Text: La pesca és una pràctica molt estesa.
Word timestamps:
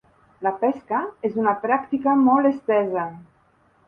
La 0.45 0.51
pesca 0.61 1.01
és 1.29 1.37
una 1.41 1.53
pràctica 1.65 2.15
molt 2.21 2.49
estesa. 2.53 3.05